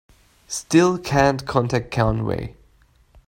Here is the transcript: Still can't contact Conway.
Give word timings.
Still 0.47 0.97
can't 0.97 1.45
contact 1.45 1.91
Conway. 1.91 2.55